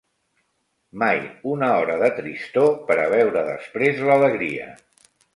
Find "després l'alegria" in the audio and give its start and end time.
3.51-4.71